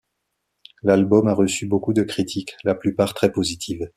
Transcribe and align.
L'album 0.81 1.27
a 1.27 1.35
reçu 1.35 1.67
beaucoup 1.67 1.93
de 1.93 2.01
critiques, 2.01 2.55
la 2.63 2.73
plupart 2.73 3.13
très 3.13 3.31
positives. 3.31 3.87